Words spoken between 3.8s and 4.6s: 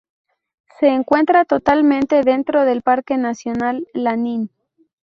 Lanín.